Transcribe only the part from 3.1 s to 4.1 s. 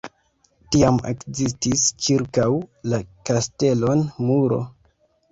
kastelon